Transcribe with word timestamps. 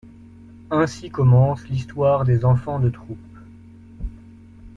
Ainsi 0.71 1.11
commence 1.11 1.67
l'histoire 1.67 2.25
des 2.25 2.43
Enfants 2.43 2.79
de 2.79 2.89
troupe. 2.89 3.19